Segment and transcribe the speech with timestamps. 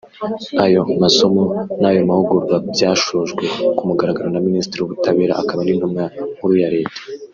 [0.65, 1.41] Ayo masomo
[1.81, 3.45] n’ayo mahugurwa byashojwe
[3.77, 6.03] ku mugaragaro na Minisitiri w’Ubutabera akaba n’Intumwa
[6.35, 7.01] Nkuru ya Leta